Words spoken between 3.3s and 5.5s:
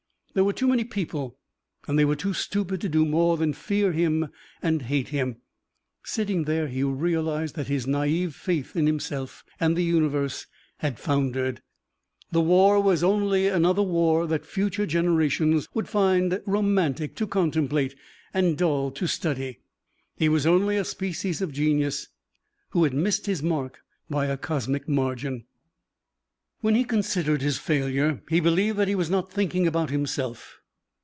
than fear him and hate him.